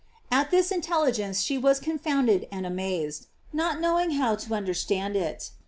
[0.31, 5.51] At this intelligence she was confounded and amazed, not knowing how to understand it.